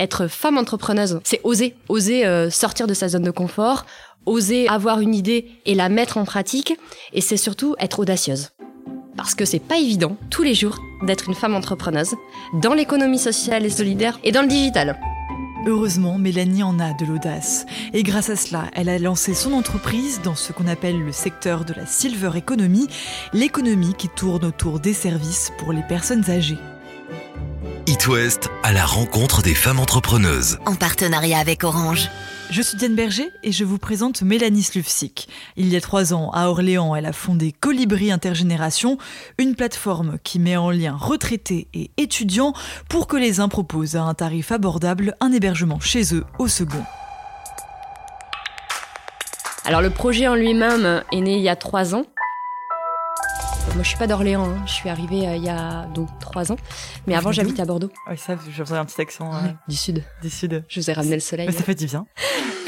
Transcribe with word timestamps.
Être 0.00 0.28
femme 0.28 0.56
entrepreneuse, 0.56 1.20
c'est 1.24 1.42
oser, 1.44 1.76
oser 1.90 2.24
euh, 2.24 2.48
sortir 2.48 2.86
de 2.86 2.94
sa 2.94 3.08
zone 3.08 3.22
de 3.22 3.30
confort, 3.30 3.84
oser 4.24 4.66
avoir 4.66 5.00
une 5.00 5.14
idée 5.14 5.46
et 5.66 5.74
la 5.74 5.90
mettre 5.90 6.16
en 6.16 6.24
pratique, 6.24 6.74
et 7.12 7.20
c'est 7.20 7.36
surtout 7.36 7.76
être 7.78 7.98
audacieuse. 7.98 8.48
Parce 9.18 9.34
que 9.34 9.44
c'est 9.44 9.58
pas 9.58 9.76
évident 9.76 10.16
tous 10.30 10.42
les 10.42 10.54
jours 10.54 10.78
d'être 11.02 11.28
une 11.28 11.34
femme 11.34 11.54
entrepreneuse 11.54 12.14
dans 12.62 12.72
l'économie 12.72 13.18
sociale 13.18 13.66
et 13.66 13.70
solidaire 13.70 14.18
et 14.24 14.32
dans 14.32 14.40
le 14.40 14.48
digital. 14.48 14.98
Heureusement, 15.66 16.16
Mélanie 16.16 16.62
en 16.62 16.78
a 16.78 16.94
de 16.94 17.04
l'audace. 17.04 17.66
Et 17.92 18.02
grâce 18.02 18.30
à 18.30 18.36
cela, 18.36 18.70
elle 18.72 18.88
a 18.88 18.98
lancé 18.98 19.34
son 19.34 19.52
entreprise 19.52 20.22
dans 20.24 20.34
ce 20.34 20.54
qu'on 20.54 20.66
appelle 20.66 20.98
le 20.98 21.12
secteur 21.12 21.66
de 21.66 21.74
la 21.74 21.84
silver 21.84 22.30
economy, 22.38 22.86
l'économie 23.34 23.92
qui 23.92 24.08
tourne 24.08 24.46
autour 24.46 24.80
des 24.80 24.94
services 24.94 25.52
pour 25.58 25.74
les 25.74 25.82
personnes 25.82 26.30
âgées. 26.30 26.56
It 28.00 28.08
West 28.08 28.48
à 28.62 28.72
la 28.72 28.86
rencontre 28.86 29.42
des 29.42 29.54
femmes 29.54 29.78
entrepreneuses. 29.78 30.58
En 30.64 30.74
partenariat 30.74 31.38
avec 31.38 31.64
Orange. 31.64 32.08
Je 32.50 32.62
suis 32.62 32.78
Diane 32.78 32.94
Berger 32.94 33.28
et 33.42 33.52
je 33.52 33.62
vous 33.62 33.76
présente 33.76 34.22
Mélanie 34.22 34.62
Slufsik. 34.62 35.28
Il 35.56 35.68
y 35.68 35.76
a 35.76 35.82
trois 35.82 36.14
ans, 36.14 36.30
à 36.30 36.48
Orléans, 36.48 36.94
elle 36.94 37.04
a 37.04 37.12
fondé 37.12 37.52
Colibri 37.52 38.10
Intergénération, 38.10 38.96
une 39.36 39.54
plateforme 39.54 40.16
qui 40.24 40.38
met 40.38 40.56
en 40.56 40.70
lien 40.70 40.96
retraités 40.98 41.68
et 41.74 41.90
étudiants 41.98 42.54
pour 42.88 43.06
que 43.06 43.18
les 43.18 43.38
uns 43.38 43.48
proposent 43.48 43.96
à 43.96 44.02
un 44.02 44.14
tarif 44.14 44.50
abordable 44.50 45.14
un 45.20 45.32
hébergement 45.32 45.80
chez 45.80 46.14
eux 46.14 46.24
au 46.38 46.48
second. 46.48 46.84
Alors 49.66 49.82
le 49.82 49.90
projet 49.90 50.26
en 50.26 50.36
lui-même 50.36 51.02
est 51.12 51.20
né 51.20 51.36
il 51.36 51.42
y 51.42 51.50
a 51.50 51.56
trois 51.56 51.94
ans. 51.94 52.06
Moi, 53.74 53.82
je 53.84 53.88
suis 53.88 53.98
pas 53.98 54.06
d'Orléans. 54.06 54.44
hein. 54.44 54.62
Je 54.66 54.72
suis 54.72 54.88
arrivée 54.88 55.26
euh, 55.28 55.36
il 55.36 55.44
y 55.44 55.48
a 55.48 55.86
donc 55.94 56.08
trois 56.20 56.52
ans. 56.52 56.56
Mais 57.06 57.14
avant, 57.14 57.32
j'habitais 57.32 57.62
à 57.62 57.64
Bordeaux, 57.64 57.88
Oui, 58.10 58.18
ça, 58.18 58.36
je 58.50 58.62
faisais 58.64 58.76
un 58.76 58.84
petit 58.84 59.00
accent 59.00 59.32
euh, 59.32 59.38
du 59.68 59.76
sud. 59.76 60.04
du 60.22 60.28
sud. 60.28 60.64
Je 60.68 60.80
vous 60.80 60.90
ai 60.90 60.92
ramené 60.92 61.14
le 61.14 61.20
soleil. 61.20 61.46
Mais 61.46 61.52
ça 61.52 61.62
fait 61.62 61.74
du 61.74 61.86
bien. 61.86 62.04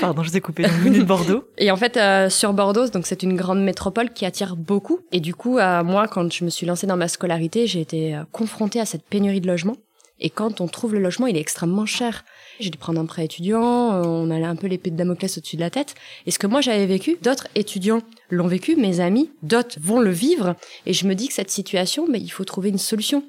Pardon, 0.01 0.23
je 0.23 0.31
vous 0.31 0.37
ai 0.37 0.41
coupé. 0.41 0.63
Donc, 0.63 0.73
vous 0.73 0.91
de 0.91 1.03
Bordeaux. 1.03 1.45
Et 1.59 1.71
en 1.71 1.77
fait, 1.77 1.97
euh, 1.97 2.31
sur 2.31 2.53
Bordeaux, 2.55 2.89
donc 2.89 3.07
c'est 3.07 3.23
une 3.23 3.37
grande 3.37 3.63
métropole 3.63 4.11
qui 4.11 4.25
attire 4.25 4.57
beaucoup. 4.57 5.01
Et 5.13 5.21
du 5.21 5.35
coup, 5.35 5.59
euh, 5.59 5.85
moi, 5.85 6.09
quand 6.09 6.33
je 6.33 6.45
me 6.45 6.51
suis 6.51 6.67
lancée 6.67 6.87
dans 6.87 6.97
ma 6.97 7.09
scolarité, 7.09 7.67
j'ai 7.67 7.81
été 7.81 8.15
euh, 8.17 8.23
confrontée 8.33 8.81
à 8.81 8.87
cette 8.87 9.05
pénurie 9.05 9.41
de 9.41 9.47
logement. 9.49 9.77
Et 10.23 10.31
quand 10.31 10.61
on 10.61 10.69
trouve 10.69 10.95
le 10.95 11.01
logement, 11.01 11.27
il 11.27 11.37
est 11.37 11.41
extrêmement 11.41 11.85
cher. 11.85 12.25
J'ai 12.61 12.71
dû 12.71 12.79
prendre 12.79 13.01
un 13.01 13.07
prêt 13.07 13.25
étudiant, 13.25 13.61
on 13.61 14.31
a 14.31 14.49
un 14.49 14.57
peu 14.57 14.69
l'épée 14.69 14.91
de 14.91 14.97
Damoclès 14.97 15.37
au-dessus 15.37 15.57
de 15.57 15.61
la 15.61 15.71
tête. 15.71 15.95
Et 16.27 16.31
ce 16.31 16.39
que 16.39 16.47
moi 16.47 16.61
j'avais 16.61 16.87
vécu, 16.87 17.19
d'autres 17.23 17.49
étudiants 17.57 18.01
l'ont 18.31 18.47
vécu, 18.47 18.77
mes 18.77 19.01
amis, 19.01 19.31
d'autres 19.43 19.77
vont 19.81 20.01
le 20.01 20.11
vivre. 20.11 20.55
Et 20.87 20.93
je 20.93 21.07
me 21.07 21.15
dis 21.15 21.29
que 21.29 21.35
cette 21.35 21.51
situation, 21.51 22.07
ben, 22.09 22.23
il 22.23 22.31
faut 22.31 22.45
trouver 22.45 22.69
une 22.69 22.79
solution. 22.79 23.25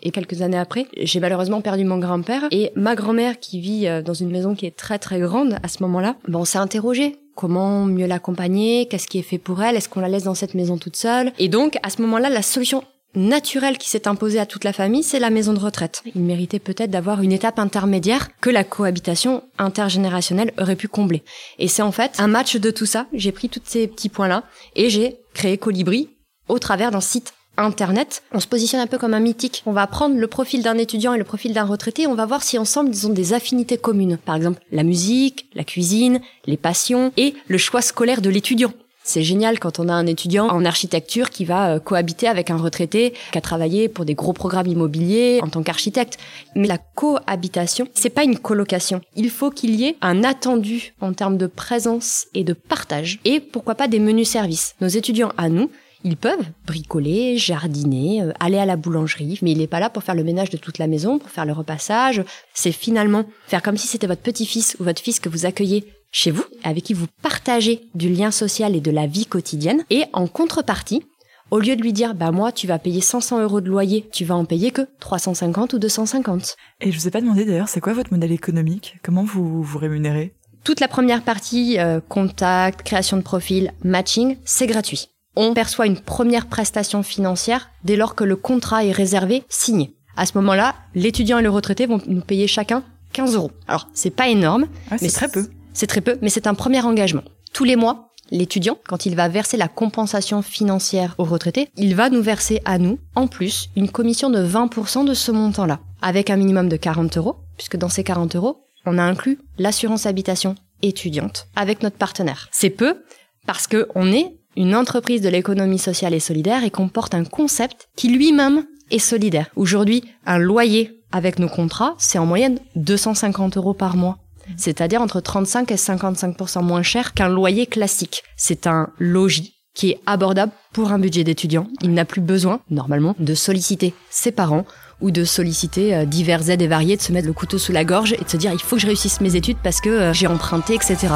Et 0.00 0.10
quelques 0.10 0.42
années 0.42 0.58
après, 0.58 0.86
j'ai 0.96 1.20
malheureusement 1.20 1.60
perdu 1.60 1.84
mon 1.84 1.98
grand-père 1.98 2.46
et 2.50 2.70
ma 2.76 2.94
grand-mère 2.94 3.40
qui 3.40 3.60
vit 3.60 3.88
euh, 3.88 4.00
dans 4.00 4.14
une 4.14 4.30
maison 4.30 4.54
qui 4.54 4.64
est 4.64 4.76
très 4.76 4.98
très 4.98 5.18
grande 5.18 5.58
à 5.62 5.68
ce 5.68 5.82
moment-là. 5.82 6.16
Ben, 6.28 6.38
on 6.38 6.44
s'est 6.44 6.58
interrogé. 6.58 7.16
Comment 7.34 7.84
mieux 7.84 8.06
l'accompagner? 8.06 8.86
Qu'est-ce 8.86 9.06
qui 9.06 9.18
est 9.18 9.22
fait 9.22 9.38
pour 9.38 9.62
elle? 9.62 9.76
Est-ce 9.76 9.88
qu'on 9.88 10.00
la 10.00 10.08
laisse 10.08 10.24
dans 10.24 10.34
cette 10.34 10.54
maison 10.54 10.78
toute 10.78 10.96
seule? 10.96 11.32
Et 11.38 11.48
donc, 11.48 11.78
à 11.82 11.90
ce 11.90 12.00
moment-là, 12.02 12.30
la 12.30 12.42
solution 12.42 12.84
naturelle 13.14 13.78
qui 13.78 13.88
s'est 13.88 14.08
imposée 14.08 14.38
à 14.38 14.46
toute 14.46 14.64
la 14.64 14.72
famille, 14.72 15.02
c'est 15.02 15.18
la 15.18 15.30
maison 15.30 15.52
de 15.52 15.58
retraite. 15.58 16.02
Il 16.14 16.22
méritait 16.22 16.58
peut-être 16.58 16.90
d'avoir 16.90 17.22
une 17.22 17.32
étape 17.32 17.58
intermédiaire 17.58 18.28
que 18.40 18.50
la 18.50 18.64
cohabitation 18.64 19.42
intergénérationnelle 19.58 20.52
aurait 20.58 20.76
pu 20.76 20.88
combler. 20.88 21.22
Et 21.58 21.68
c'est 21.68 21.82
en 21.82 21.92
fait 21.92 22.12
un 22.18 22.28
match 22.28 22.56
de 22.56 22.70
tout 22.70 22.86
ça. 22.86 23.06
J'ai 23.12 23.32
pris 23.32 23.48
tous 23.48 23.62
ces 23.64 23.86
petits 23.86 24.08
points-là 24.08 24.44
et 24.76 24.90
j'ai 24.90 25.18
créé 25.34 25.58
Colibri 25.58 26.10
au 26.48 26.58
travers 26.58 26.90
d'un 26.90 27.00
site 27.00 27.34
Internet, 27.58 28.22
on 28.32 28.38
se 28.38 28.46
positionne 28.46 28.80
un 28.80 28.86
peu 28.86 28.98
comme 28.98 29.14
un 29.14 29.20
mythique. 29.20 29.62
On 29.66 29.72
va 29.72 29.86
prendre 29.86 30.16
le 30.16 30.26
profil 30.28 30.62
d'un 30.62 30.78
étudiant 30.78 31.12
et 31.14 31.18
le 31.18 31.24
profil 31.24 31.52
d'un 31.52 31.64
retraité, 31.64 32.06
on 32.06 32.14
va 32.14 32.24
voir 32.24 32.42
si 32.42 32.56
ensemble 32.56 32.90
ils 32.90 33.06
ont 33.06 33.12
des 33.12 33.32
affinités 33.32 33.78
communes. 33.78 34.16
Par 34.16 34.36
exemple, 34.36 34.60
la 34.70 34.84
musique, 34.84 35.50
la 35.54 35.64
cuisine, 35.64 36.20
les 36.46 36.56
passions 36.56 37.12
et 37.16 37.34
le 37.48 37.58
choix 37.58 37.82
scolaire 37.82 38.22
de 38.22 38.30
l'étudiant. 38.30 38.72
C'est 39.08 39.22
génial 39.22 39.58
quand 39.58 39.78
on 39.78 39.88
a 39.88 39.94
un 39.94 40.04
étudiant 40.04 40.48
en 40.48 40.66
architecture 40.66 41.30
qui 41.30 41.46
va 41.46 41.70
euh, 41.70 41.78
cohabiter 41.78 42.28
avec 42.28 42.50
un 42.50 42.58
retraité 42.58 43.14
qui 43.32 43.38
a 43.38 43.40
travaillé 43.40 43.88
pour 43.88 44.04
des 44.04 44.14
gros 44.14 44.34
programmes 44.34 44.66
immobiliers 44.66 45.40
en 45.42 45.48
tant 45.48 45.62
qu'architecte. 45.62 46.18
Mais 46.54 46.68
la 46.68 46.76
cohabitation, 46.76 47.88
c'est 47.94 48.10
pas 48.10 48.24
une 48.24 48.38
colocation. 48.38 49.00
Il 49.16 49.30
faut 49.30 49.50
qu'il 49.50 49.76
y 49.76 49.86
ait 49.86 49.96
un 50.02 50.24
attendu 50.24 50.92
en 51.00 51.14
termes 51.14 51.38
de 51.38 51.46
présence 51.46 52.26
et 52.34 52.44
de 52.44 52.52
partage. 52.52 53.18
Et 53.24 53.40
pourquoi 53.40 53.76
pas 53.76 53.88
des 53.88 53.98
menus 53.98 54.28
services. 54.28 54.74
Nos 54.82 54.88
étudiants 54.88 55.32
à 55.38 55.48
nous, 55.48 55.70
ils 56.04 56.18
peuvent 56.18 56.44
bricoler, 56.66 57.38
jardiner, 57.38 58.22
euh, 58.22 58.32
aller 58.40 58.58
à 58.58 58.66
la 58.66 58.76
boulangerie, 58.76 59.38
mais 59.40 59.52
il 59.52 59.58
n'est 59.58 59.66
pas 59.66 59.80
là 59.80 59.88
pour 59.88 60.02
faire 60.02 60.16
le 60.16 60.22
ménage 60.22 60.50
de 60.50 60.58
toute 60.58 60.76
la 60.76 60.86
maison, 60.86 61.18
pour 61.18 61.30
faire 61.30 61.46
le 61.46 61.54
repassage. 61.54 62.22
C'est 62.52 62.72
finalement 62.72 63.24
faire 63.46 63.62
comme 63.62 63.78
si 63.78 63.88
c'était 63.88 64.06
votre 64.06 64.20
petit-fils 64.20 64.76
ou 64.78 64.84
votre 64.84 65.00
fils 65.00 65.18
que 65.18 65.30
vous 65.30 65.46
accueillez 65.46 65.86
chez 66.10 66.30
vous, 66.30 66.44
avec 66.64 66.84
qui 66.84 66.94
vous 66.94 67.06
partagez 67.22 67.82
du 67.94 68.08
lien 68.08 68.30
social 68.30 68.74
et 68.74 68.80
de 68.80 68.90
la 68.90 69.06
vie 69.06 69.26
quotidienne. 69.26 69.84
Et 69.90 70.04
en 70.12 70.26
contrepartie, 70.26 71.02
au 71.50 71.58
lieu 71.58 71.76
de 71.76 71.82
lui 71.82 71.92
dire, 71.92 72.14
bah 72.14 72.30
moi, 72.30 72.52
tu 72.52 72.66
vas 72.66 72.78
payer 72.78 73.00
500 73.00 73.40
euros 73.42 73.60
de 73.60 73.68
loyer, 73.68 74.08
tu 74.12 74.24
vas 74.24 74.34
en 74.36 74.44
payer 74.44 74.70
que 74.70 74.82
350 75.00 75.72
ou 75.72 75.78
250. 75.78 76.56
Et 76.80 76.92
je 76.92 76.98
vous 76.98 77.08
ai 77.08 77.10
pas 77.10 77.20
demandé 77.20 77.44
d'ailleurs, 77.44 77.68
c'est 77.68 77.80
quoi 77.80 77.94
votre 77.94 78.12
modèle 78.12 78.32
économique? 78.32 78.98
Comment 79.02 79.24
vous 79.24 79.62
vous 79.62 79.78
rémunérez? 79.78 80.34
Toute 80.64 80.80
la 80.80 80.88
première 80.88 81.22
partie, 81.22 81.78
euh, 81.78 82.00
contact, 82.06 82.82
création 82.82 83.16
de 83.16 83.22
profil, 83.22 83.72
matching, 83.82 84.36
c'est 84.44 84.66
gratuit. 84.66 85.08
On 85.36 85.54
perçoit 85.54 85.86
une 85.86 86.00
première 86.00 86.46
prestation 86.46 87.02
financière 87.02 87.70
dès 87.84 87.96
lors 87.96 88.14
que 88.14 88.24
le 88.24 88.36
contrat 88.36 88.84
est 88.84 88.92
réservé, 88.92 89.44
signé. 89.48 89.94
À 90.16 90.26
ce 90.26 90.36
moment-là, 90.38 90.74
l'étudiant 90.94 91.38
et 91.38 91.42
le 91.42 91.48
retraité 91.48 91.86
vont 91.86 92.00
nous 92.06 92.20
payer 92.20 92.48
chacun 92.48 92.82
15 93.12 93.36
euros. 93.36 93.52
Alors, 93.68 93.88
c'est 93.94 94.10
pas 94.10 94.28
énorme, 94.28 94.66
Ah, 94.90 94.98
c'est 94.98 95.06
Mais 95.06 95.10
très 95.10 95.28
peu. 95.28 95.46
C'est 95.78 95.86
très 95.86 96.00
peu, 96.00 96.18
mais 96.22 96.28
c'est 96.28 96.48
un 96.48 96.54
premier 96.54 96.80
engagement. 96.80 97.22
Tous 97.52 97.62
les 97.62 97.76
mois, 97.76 98.10
l'étudiant, 98.32 98.76
quand 98.88 99.06
il 99.06 99.14
va 99.14 99.28
verser 99.28 99.56
la 99.56 99.68
compensation 99.68 100.42
financière 100.42 101.14
au 101.18 101.24
retraité, 101.24 101.68
il 101.76 101.94
va 101.94 102.10
nous 102.10 102.20
verser 102.20 102.60
à 102.64 102.78
nous, 102.78 102.98
en 103.14 103.28
plus, 103.28 103.70
une 103.76 103.88
commission 103.88 104.28
de 104.28 104.44
20% 104.44 105.04
de 105.04 105.14
ce 105.14 105.30
montant-là, 105.30 105.78
avec 106.02 106.30
un 106.30 106.36
minimum 106.36 106.68
de 106.68 106.76
40 106.76 107.16
euros, 107.16 107.36
puisque 107.56 107.76
dans 107.76 107.88
ces 107.88 108.02
40 108.02 108.34
euros, 108.34 108.66
on 108.86 108.98
a 108.98 109.04
inclus 109.04 109.38
l'assurance 109.56 110.06
habitation 110.06 110.56
étudiante 110.82 111.46
avec 111.54 111.84
notre 111.84 111.96
partenaire. 111.96 112.48
C'est 112.50 112.70
peu 112.70 113.04
parce 113.46 113.68
que 113.68 113.86
on 113.94 114.10
est 114.10 114.34
une 114.56 114.74
entreprise 114.74 115.20
de 115.20 115.28
l'économie 115.28 115.78
sociale 115.78 116.12
et 116.12 116.18
solidaire 116.18 116.64
et 116.64 116.70
qu'on 116.70 116.88
porte 116.88 117.14
un 117.14 117.24
concept 117.24 117.88
qui 117.94 118.08
lui-même 118.08 118.66
est 118.90 118.98
solidaire. 118.98 119.50
Aujourd'hui, 119.54 120.02
un 120.26 120.38
loyer 120.38 121.00
avec 121.12 121.38
nos 121.38 121.48
contrats, 121.48 121.94
c'est 121.98 122.18
en 122.18 122.26
moyenne 122.26 122.58
250 122.74 123.56
euros 123.56 123.74
par 123.74 123.96
mois. 123.96 124.18
C'est-à-dire 124.56 125.02
entre 125.02 125.20
35 125.20 125.70
et 125.70 125.76
55% 125.76 126.62
moins 126.62 126.82
cher 126.82 127.12
qu'un 127.14 127.28
loyer 127.28 127.66
classique. 127.66 128.22
C'est 128.36 128.66
un 128.66 128.90
logis 128.98 129.54
qui 129.74 129.90
est 129.90 130.00
abordable 130.06 130.52
pour 130.72 130.90
un 130.90 130.98
budget 130.98 131.22
d'étudiant. 131.22 131.68
Il 131.82 131.94
n'a 131.94 132.04
plus 132.04 132.20
besoin, 132.20 132.60
normalement, 132.68 133.14
de 133.18 133.34
solliciter 133.34 133.94
ses 134.10 134.32
parents 134.32 134.64
ou 135.00 135.12
de 135.12 135.24
solliciter 135.24 135.94
euh, 135.94 136.04
divers 136.04 136.50
aides 136.50 136.62
et 136.62 136.66
variés, 136.66 136.96
de 136.96 137.02
se 137.02 137.12
mettre 137.12 137.28
le 137.28 137.32
couteau 137.32 137.58
sous 137.58 137.70
la 137.70 137.84
gorge 137.84 138.12
et 138.12 138.24
de 138.24 138.28
se 138.28 138.36
dire 138.36 138.52
il 138.52 138.58
faut 138.58 138.74
que 138.74 138.82
je 138.82 138.88
réussisse 138.88 139.20
mes 139.20 139.36
études 139.36 139.58
parce 139.62 139.80
que 139.80 139.88
euh, 139.88 140.12
j'ai 140.12 140.26
emprunté, 140.26 140.74
etc. 140.74 141.14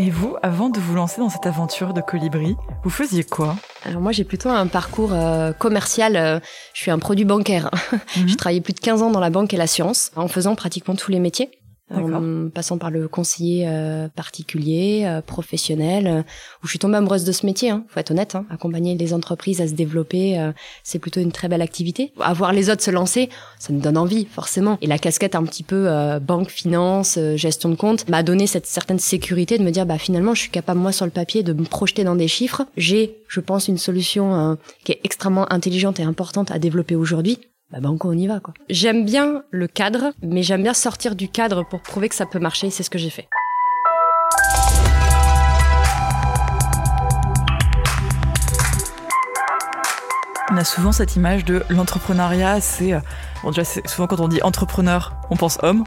Et 0.00 0.10
vous, 0.10 0.36
avant 0.44 0.68
de 0.68 0.78
vous 0.78 0.94
lancer 0.94 1.20
dans 1.20 1.28
cette 1.28 1.46
aventure 1.46 1.92
de 1.92 2.00
colibri, 2.00 2.54
vous 2.84 2.90
faisiez 2.90 3.24
quoi? 3.24 3.56
Alors 3.84 4.00
moi 4.00 4.12
j'ai 4.12 4.22
plutôt 4.22 4.48
un 4.48 4.68
parcours 4.68 5.12
euh, 5.12 5.52
commercial, 5.52 6.14
euh, 6.14 6.38
je 6.72 6.82
suis 6.82 6.92
un 6.92 7.00
produit 7.00 7.24
bancaire. 7.24 7.70
Mhm. 8.16 8.28
J'ai 8.28 8.36
travaillé 8.36 8.60
plus 8.60 8.72
de 8.72 8.80
15 8.80 9.02
ans 9.02 9.10
dans 9.10 9.20
la 9.20 9.30
banque 9.30 9.52
et 9.52 9.56
l'assurance 9.56 10.12
en 10.16 10.28
faisant 10.28 10.54
pratiquement 10.54 10.94
tous 10.94 11.10
les 11.10 11.20
métiers. 11.20 11.50
En 11.90 12.48
passant 12.50 12.76
par 12.76 12.90
le 12.90 13.08
conseiller 13.08 13.66
euh, 13.66 14.08
particulier, 14.08 15.04
euh, 15.06 15.22
professionnel, 15.22 16.06
euh, 16.06 16.20
où 16.62 16.66
je 16.66 16.70
suis 16.70 16.78
tombée 16.78 16.96
amoureuse 16.96 17.24
de 17.24 17.32
ce 17.32 17.46
métier, 17.46 17.70
hein, 17.70 17.84
faut 17.88 17.98
être 17.98 18.10
honnête, 18.10 18.34
hein, 18.34 18.44
accompagner 18.50 18.94
les 18.96 19.14
entreprises 19.14 19.60
à 19.60 19.68
se 19.68 19.72
développer, 19.72 20.38
euh, 20.38 20.52
c'est 20.82 20.98
plutôt 20.98 21.20
une 21.20 21.32
très 21.32 21.48
belle 21.48 21.62
activité. 21.62 22.12
Avoir 22.20 22.52
les 22.52 22.70
autres 22.70 22.82
se 22.82 22.90
lancer, 22.90 23.30
ça 23.58 23.72
nous 23.72 23.80
donne 23.80 23.96
envie, 23.96 24.26
forcément. 24.26 24.78
Et 24.82 24.86
la 24.86 24.98
casquette 24.98 25.34
un 25.34 25.44
petit 25.44 25.62
peu 25.62 25.88
euh, 25.88 26.20
banque, 26.20 26.50
finance, 26.50 27.16
euh, 27.18 27.36
gestion 27.36 27.70
de 27.70 27.74
compte, 27.74 28.08
m'a 28.08 28.22
donné 28.22 28.46
cette 28.46 28.66
certaine 28.66 28.98
sécurité 28.98 29.58
de 29.58 29.64
me 29.64 29.70
dire, 29.70 29.86
bah 29.86 29.98
finalement, 29.98 30.34
je 30.34 30.40
suis 30.42 30.50
capable, 30.50 30.80
moi, 30.80 30.92
sur 30.92 31.04
le 31.04 31.10
papier, 31.10 31.42
de 31.42 31.52
me 31.52 31.64
projeter 31.64 32.04
dans 32.04 32.16
des 32.16 32.28
chiffres. 32.28 32.66
J'ai, 32.76 33.16
je 33.28 33.40
pense, 33.40 33.68
une 33.68 33.78
solution 33.78 34.34
euh, 34.34 34.54
qui 34.84 34.92
est 34.92 35.00
extrêmement 35.04 35.50
intelligente 35.52 36.00
et 36.00 36.02
importante 36.02 36.50
à 36.50 36.58
développer 36.58 36.96
aujourd'hui 36.96 37.38
bah 37.70 37.80
banco, 37.80 38.08
on 38.10 38.12
y 38.16 38.26
va 38.26 38.40
quoi. 38.40 38.54
J'aime 38.70 39.04
bien 39.04 39.42
le 39.50 39.66
cadre, 39.68 40.12
mais 40.22 40.42
j'aime 40.42 40.62
bien 40.62 40.74
sortir 40.74 41.14
du 41.14 41.28
cadre 41.28 41.64
pour 41.64 41.80
prouver 41.82 42.08
que 42.08 42.14
ça 42.14 42.26
peut 42.26 42.38
marcher, 42.38 42.70
c'est 42.70 42.82
ce 42.82 42.90
que 42.90 42.98
j'ai 42.98 43.10
fait. 43.10 43.28
On 50.50 50.56
a 50.56 50.64
souvent 50.64 50.92
cette 50.92 51.16
image 51.16 51.44
de 51.44 51.62
l'entrepreneuriat, 51.68 52.60
c'est... 52.60 52.94
euh, 52.94 53.00
Bon 53.42 53.50
déjà, 53.50 53.64
c'est- 53.64 53.86
souvent 53.86 54.06
quand 54.08 54.18
on 54.20 54.28
dit 54.28 54.42
entrepreneur, 54.42 55.14
on 55.30 55.36
pense 55.36 55.58
homme. 55.62 55.84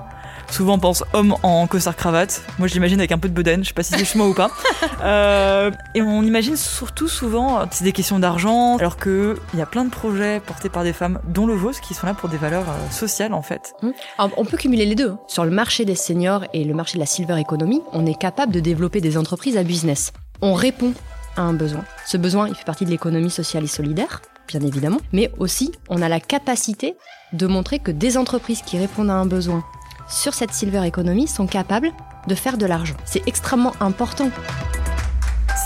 Souvent 0.52 0.74
on 0.74 0.80
pense 0.80 1.04
homme 1.14 1.36
en 1.44 1.66
costard 1.66 1.96
cravate. 1.96 2.44
Moi 2.60 2.68
je 2.68 2.74
l'imagine 2.74 3.00
avec 3.00 3.12
un 3.12 3.18
peu 3.18 3.30
de 3.30 3.34
bedaine, 3.34 3.64
je 3.64 3.70
sais 3.70 3.74
pas 3.74 3.84
si 3.84 3.94
c'est 3.94 4.16
moi 4.16 4.28
ou 4.28 4.34
pas. 4.34 4.52
Euh, 5.04 5.72
et 5.96 6.02
on 6.04 6.22
imagine 6.22 6.56
surtout 6.56 7.08
souvent 7.08 7.68
c'est 7.72 7.84
des 7.84 7.92
questions 7.92 8.20
d'argent, 8.20 8.78
alors 8.78 8.98
qu'il 8.98 9.36
y 9.56 9.62
a 9.62 9.66
plein 9.66 9.84
de 9.84 9.90
projets 9.90 10.40
portés 10.40 10.70
par 10.70 10.84
des 10.84 10.94
femmes, 10.94 11.20
dont 11.28 11.48
le 11.48 11.56
vôtre, 11.56 11.82
qui 11.82 11.96
sont 11.96 12.06
là 12.06 12.14
pour 12.14 12.30
des 12.30 12.38
valeurs 12.38 12.70
euh, 12.70 12.92
sociales 12.92 13.34
en 13.34 13.42
fait. 13.42 13.74
Hum. 13.82 13.94
Alors, 14.20 14.32
on 14.38 14.46
peut 14.46 14.58
cumuler 14.58 14.86
les 14.86 14.94
deux. 14.94 15.16
Sur 15.28 15.44
le 15.44 15.50
marché 15.50 15.86
des 15.86 15.96
seniors 15.96 16.46
et 16.54 16.64
le 16.64 16.74
marché 16.76 16.96
de 16.96 17.00
la 17.00 17.08
silver 17.08 17.40
economy, 17.40 17.82
on 17.94 18.06
est 18.06 18.18
capable 18.18 18.52
de 18.52 18.60
développer 18.60 19.02
des 19.02 19.18
entreprises 19.18 19.58
à 19.58 19.64
business. 19.64 20.14
On 20.42 20.54
répond 20.54 20.94
à 21.36 21.42
un 21.42 21.54
besoin. 21.54 21.84
Ce 22.06 22.18
besoin, 22.18 22.48
il 22.48 22.56
fait 22.56 22.66
partie 22.66 22.86
de 22.86 22.92
l'économie 22.92 23.32
sociale 23.32 23.64
et 23.64 23.68
solidaire, 23.68 24.22
bien 24.48 24.62
évidemment, 24.62 25.00
mais 25.14 25.32
aussi 25.40 25.72
on 25.90 26.02
a 26.02 26.10
la 26.10 26.20
capacité 26.20 26.96
de 27.34 27.48
montrer 27.48 27.80
que 27.80 27.92
des 27.92 28.18
entreprises 28.18 28.62
qui 28.62 28.78
répondent 28.78 29.10
à 29.10 29.16
un 29.16 29.26
besoin 29.26 29.64
sur 30.12 30.34
cette 30.34 30.54
silver 30.54 30.86
economy 30.86 31.28
sont 31.28 31.48
capables 31.48 31.92
de 32.28 32.36
faire 32.36 32.58
de 32.58 32.66
l'argent. 32.66 32.96
C'est 33.06 33.28
extrêmement 33.28 33.74
important. 33.80 34.30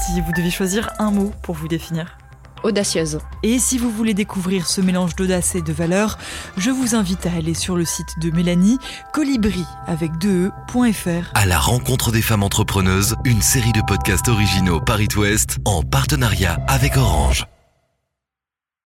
Si 0.05 0.21
vous 0.21 0.31
deviez 0.31 0.51
choisir 0.51 0.89
un 0.99 1.11
mot 1.11 1.33
pour 1.41 1.55
vous 1.55 1.67
définir. 1.67 2.17
Audacieuse. 2.63 3.19
Et 3.43 3.59
si 3.59 3.77
vous 3.77 3.91
voulez 3.91 4.13
découvrir 4.13 4.65
ce 4.65 4.81
mélange 4.81 5.15
d'audace 5.15 5.53
et 5.55 5.61
de 5.61 5.73
valeur, 5.73 6.17
je 6.57 6.71
vous 6.71 6.95
invite 6.95 7.27
à 7.27 7.33
aller 7.33 7.53
sur 7.53 7.75
le 7.75 7.85
site 7.85 8.19
de 8.19 8.31
Mélanie, 8.31 8.79
colibri 9.13 9.65
avec 9.85 10.11
2e.fr. 10.13 11.31
À 11.35 11.45
la 11.45 11.59
rencontre 11.59 12.11
des 12.11 12.23
femmes 12.23 12.43
entrepreneuses, 12.43 13.15
une 13.23 13.41
série 13.41 13.73
de 13.73 13.81
podcasts 13.81 14.29
originaux 14.29 14.79
Paris 14.79 15.09
West 15.15 15.57
en 15.65 15.83
partenariat 15.83 16.57
avec 16.67 16.97
Orange. 16.97 17.45